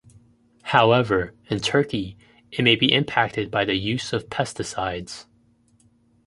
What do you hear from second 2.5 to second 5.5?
it may be impacted by the use of pesticides.